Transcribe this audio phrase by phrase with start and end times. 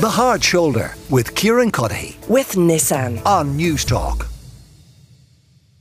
[0.00, 4.26] The Hard Shoulder with Kieran Cuddihy with Nissan on Newstalk.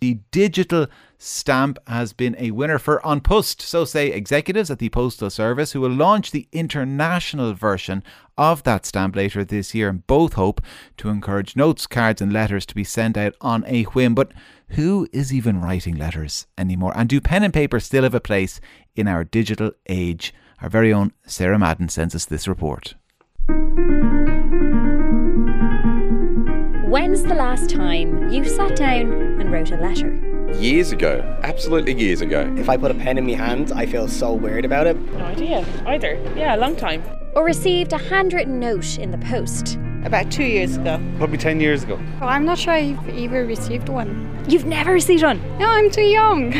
[0.00, 0.86] The digital
[1.18, 5.72] stamp has been a winner for An Post, so say executives at the Postal Service,
[5.72, 8.04] who will launch the international version
[8.38, 10.60] of that stamp later this year and both hope
[10.98, 14.14] to encourage notes, cards, and letters to be sent out on a whim.
[14.14, 14.30] But
[14.68, 16.92] who is even writing letters anymore?
[16.94, 18.60] And do pen and paper still have a place
[18.94, 20.32] in our digital age?
[20.62, 22.94] Our very own Sarah Madden sends us this report.
[26.94, 30.14] When's the last time you sat down and wrote a letter?
[30.60, 32.54] Years ago, absolutely years ago.
[32.56, 34.96] If I put a pen in my hand, I feel so weird about it.
[35.14, 36.14] No idea either.
[36.36, 37.02] Yeah, a long time.
[37.34, 39.76] Or received a handwritten note in the post?
[40.04, 41.02] About two years ago.
[41.16, 41.98] Probably 10 years ago.
[42.22, 44.44] Oh, I'm not sure I've ever received one.
[44.48, 45.42] You've never received one?
[45.58, 46.54] No, I'm too young.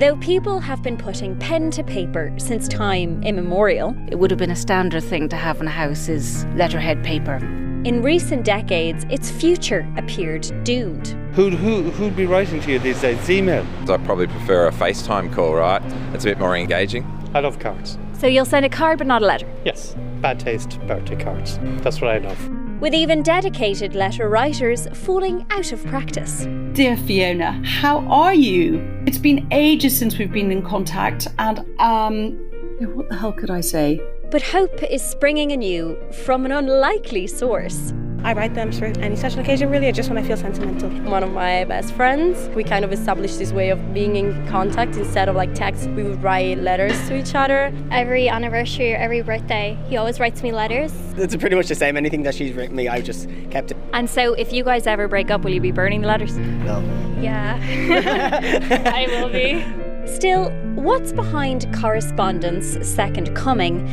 [0.00, 4.50] Though people have been putting pen to paper since time immemorial, it would have been
[4.50, 7.38] a standard thing to have in a house is letterhead paper.
[7.86, 11.06] In recent decades, its future appeared doomed.
[11.36, 13.30] Who'd, who, who'd be writing to you these days?
[13.30, 13.64] Email?
[13.82, 15.80] I probably prefer a FaceTime call, right?
[16.12, 17.04] It's a bit more engaging.
[17.32, 17.96] I love cards.
[18.14, 19.48] So you'll send a card but not a letter?
[19.64, 19.94] Yes.
[20.20, 21.60] Bad taste birthday cards.
[21.84, 22.80] That's what I love.
[22.80, 26.48] With even dedicated letter writers falling out of practice.
[26.72, 28.84] Dear Fiona, how are you?
[29.06, 32.32] It's been ages since we've been in contact, and um,
[32.80, 34.00] what the hell could I say?
[34.30, 37.92] But hope is springing anew from an unlikely source.
[38.24, 40.90] I write them for any special occasion, really, or just when I feel sentimental.
[41.08, 44.96] One of my best friends, we kind of established this way of being in contact
[44.96, 45.88] instead of like text.
[45.90, 47.72] We would write letters to each other.
[47.92, 50.92] Every anniversary or every birthday, he always writes me letters.
[51.16, 51.96] It's pretty much the same.
[51.96, 53.76] Anything that she's written me, I've just kept it.
[53.92, 56.36] And so, if you guys ever break up, will you be burning the letters?
[56.36, 56.80] No.
[57.20, 57.60] Yeah,
[58.92, 59.64] I will be.
[60.12, 63.86] Still, what's behind correspondence second coming?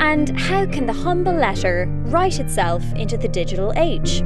[0.00, 4.20] And how can the humble letter write itself into the digital age?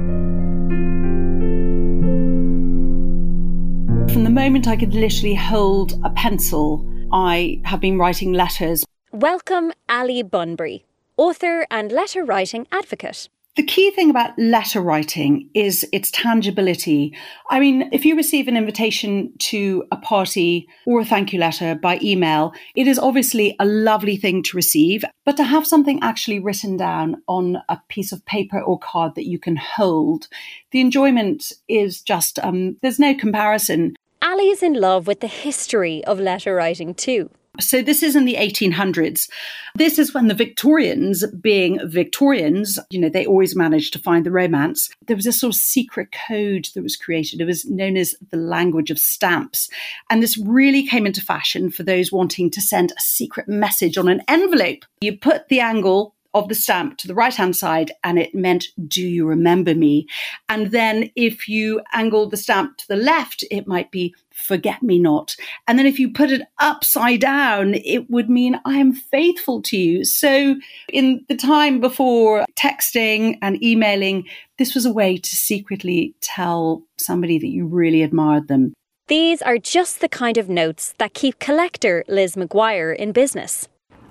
[4.13, 8.85] From the moment I could literally hold a pencil, I have been writing letters.
[9.11, 10.85] Welcome, Ali Bunbury,
[11.17, 13.29] author and letter writing advocate.
[13.57, 17.17] The key thing about letter writing is its tangibility.
[17.51, 21.77] I mean, if you receive an invitation to a party or a thank you letter
[21.77, 26.41] by email, it is obviously a lovely thing to receive, but to have something actually
[26.41, 30.27] written down on a piece of paper or card that you can hold,
[30.73, 33.95] the enjoyment is just, um, there's no comparison.
[34.21, 37.31] Ali is in love with the history of letter writing too.
[37.61, 39.29] So this is in the 1800s.
[39.77, 44.31] This is when the Victorians, being Victorians, you know, they always managed to find the
[44.31, 44.91] romance.
[45.07, 47.41] There was a sort of secret code that was created.
[47.41, 49.69] It was known as the language of stamps.
[50.11, 54.09] And this really came into fashion for those wanting to send a secret message on
[54.09, 54.85] an envelope.
[55.01, 58.67] You put the angle of the stamp to the right hand side and it meant,
[58.87, 60.07] Do you remember me?
[60.49, 64.99] And then if you angled the stamp to the left, it might be, Forget me
[64.99, 65.37] not.
[65.69, 69.77] And then if you put it upside down, it would mean, I am faithful to
[69.77, 70.05] you.
[70.05, 70.57] So
[70.93, 74.25] in the time before texting and emailing,
[74.59, 78.75] this was a way to secretly tell somebody that you really admired them.
[79.07, 83.69] These are just the kind of notes that keep collector Liz McGuire in business.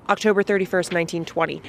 [0.10, 1.62] October 31st, 1920.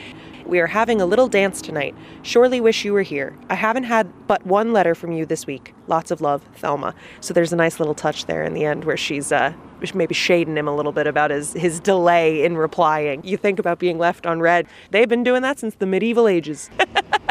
[0.46, 1.94] We are having a little dance tonight.
[2.22, 3.36] Surely wish you were here.
[3.48, 5.74] I haven't had but one letter from you this week.
[5.86, 6.94] Lots of love, Thelma.
[7.20, 9.54] So there's a nice little touch there in the end where she's uh,
[9.94, 13.24] maybe shading him a little bit about his, his delay in replying.
[13.24, 14.66] You think about being left on read.
[14.90, 16.70] They've been doing that since the medieval ages.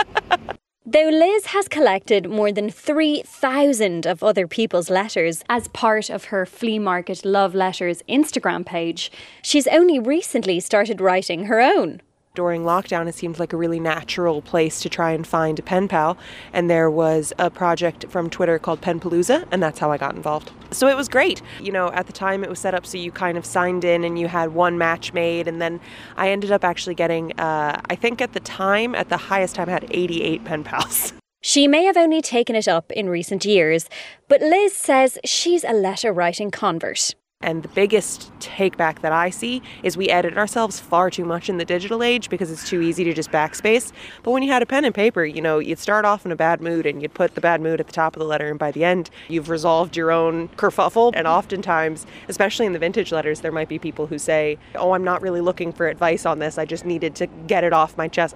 [0.93, 6.45] Though Liz has collected more than 3,000 of other people's letters as part of her
[6.45, 9.11] flea market love letters Instagram page,
[9.41, 11.99] she's only recently started writing her own
[12.35, 15.88] during lockdown, it seemed like a really natural place to try and find a pen
[15.88, 16.17] pal.
[16.51, 20.51] And there was a project from Twitter called Penpalooza, and that's how I got involved.
[20.71, 21.44] So it was great.
[21.61, 24.03] You know, at the time it was set up so you kind of signed in
[24.03, 25.47] and you had one match made.
[25.47, 25.79] And then
[26.17, 29.69] I ended up actually getting, uh, I think at the time, at the highest time,
[29.69, 31.13] I had 88 pen pals.
[31.45, 33.89] She may have only taken it up in recent years,
[34.30, 37.15] but Liz says she's a letter writing convert.
[37.44, 41.50] And the biggest take back that I see is we edit ourselves far too much
[41.50, 43.92] in the digital age because it's too easy to just backspace.
[44.24, 46.38] But when you had a pen and paper, you know, you'd start off in a
[46.38, 48.57] bad mood and you'd put the bad mood at the top of the letter, and
[48.57, 51.12] by the end, you've resolved your own kerfuffle.
[51.16, 55.04] And oftentimes, especially in the vintage letters, there might be people who say, Oh, I'm
[55.04, 58.07] not really looking for advice on this, I just needed to get it off my
[58.07, 58.36] chest.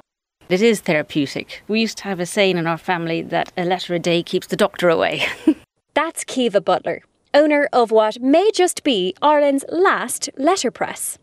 [0.49, 1.63] It is therapeutic.
[1.69, 4.47] We used to have a saying in our family that a letter a day keeps
[4.47, 5.25] the doctor away.
[5.93, 7.03] That's Kiva Butler
[7.37, 11.19] owner of what may just be Ireland's last letterpress.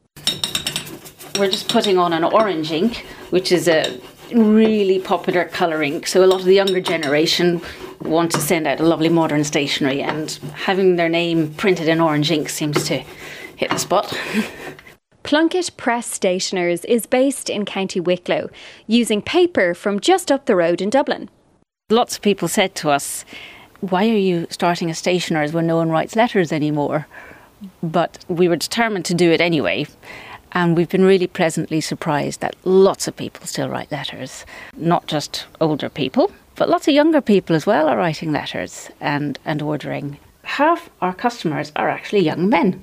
[1.39, 4.01] We're just putting on an orange ink, which is a
[4.33, 6.05] really popular colouring.
[6.05, 7.61] So a lot of the younger generation
[8.01, 12.31] want to send out a lovely modern stationery, and having their name printed in orange
[12.31, 12.99] ink seems to
[13.57, 14.17] hit the spot.
[15.25, 18.51] Plunkett Press Stationers is based in County Wicklow,
[18.87, 21.31] using paper from just up the road in Dublin.
[21.91, 23.25] Lots of people said to us,
[23.91, 27.07] Why are you starting a stationer's when no one writes letters anymore?
[27.83, 29.87] But we were determined to do it anyway.
[30.53, 35.45] And we've been really pleasantly surprised that lots of people still write letters, not just
[35.61, 40.17] older people, but lots of younger people as well are writing letters and, and ordering.
[40.45, 42.83] Half our customers are actually young men.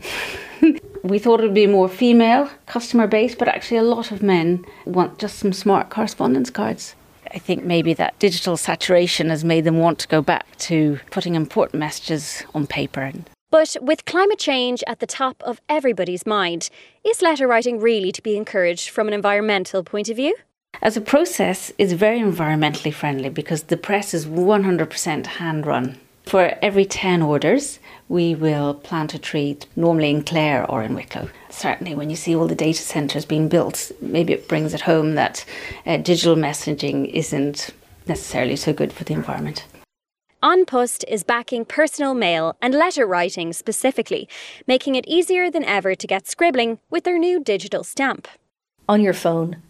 [1.03, 4.63] we thought it would be more female customer base, but actually, a lot of men
[4.86, 6.94] want just some smart correspondence cards.
[7.33, 11.35] I think maybe that digital saturation has made them want to go back to putting
[11.35, 13.11] important messages on paper.
[13.49, 16.69] But with climate change at the top of everybody's mind,
[17.03, 20.35] is letter writing really to be encouraged from an environmental point of view?
[20.81, 25.97] As a process, it's very environmentally friendly because the press is 100% hand run.
[26.25, 27.79] For every 10 orders,
[28.11, 31.29] we will plant a tree, normally in Clare or in Wicklow.
[31.49, 35.15] Certainly, when you see all the data centres being built, maybe it brings it home
[35.15, 35.45] that
[35.85, 37.69] uh, digital messaging isn't
[38.07, 39.65] necessarily so good for the environment.
[40.43, 44.27] An Post is backing personal mail and letter writing specifically,
[44.67, 48.27] making it easier than ever to get scribbling with their new digital stamp.
[48.89, 49.61] On your phone,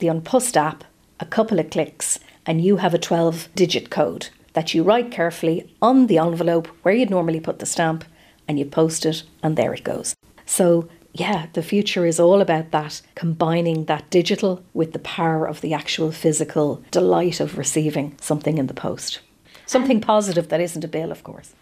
[0.00, 0.82] the An Post app,
[1.20, 5.74] a couple of clicks, and you have a 12 digit code that you write carefully
[5.82, 8.04] on the envelope where you'd normally put the stamp
[8.48, 10.14] and you post it, and there it goes.
[10.46, 15.60] So, yeah, the future is all about that, combining that digital with the power of
[15.60, 19.20] the actual physical delight of receiving something in the post.
[19.66, 21.54] Something positive that isn't a bill, of course.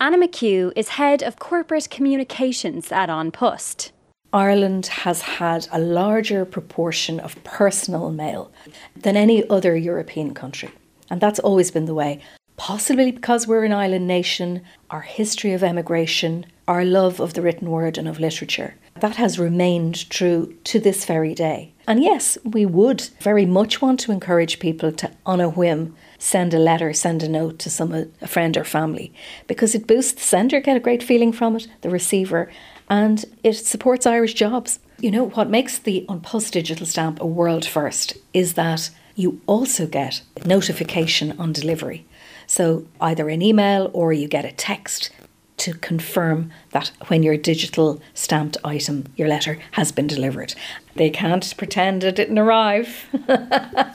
[0.00, 3.92] Anna McHugh is head of corporate communications at An Post.
[4.32, 8.50] Ireland has had a larger proportion of personal mail
[8.94, 10.70] than any other European country.
[11.10, 12.20] And that's always been the way.
[12.56, 17.70] Possibly because we're an island nation, our history of emigration, our love of the written
[17.70, 18.74] word and of literature.
[19.00, 21.72] That has remained true to this very day.
[21.86, 26.52] And yes, we would very much want to encourage people to, on a whim, send
[26.52, 29.12] a letter, send a note to some a friend or family,
[29.46, 32.50] because it boosts the sender, get a great feeling from it, the receiver,
[32.90, 34.80] and it supports Irish jobs.
[34.98, 39.40] You know, what makes the An Post digital stamp a world first is that you
[39.46, 42.06] also get notification on delivery.
[42.46, 45.10] So either an email or you get a text
[45.58, 50.54] to confirm that when your digital stamped item, your letter, has been delivered.
[50.94, 53.08] They can't pretend it didn't arrive.
[53.12, 53.94] the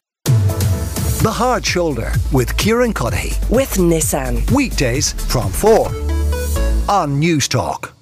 [1.25, 3.49] Hard Shoulder with Kieran Cuddihy.
[3.49, 4.51] With Nissan.
[4.51, 5.87] Weekdays from 4
[6.89, 7.93] on Newstalk.